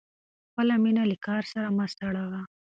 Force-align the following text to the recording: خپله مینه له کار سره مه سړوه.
خپله 0.49 0.75
مینه 0.83 1.03
له 1.11 1.17
کار 1.27 1.43
سره 1.51 1.67
مه 1.77 1.85
سړوه. 1.95 2.41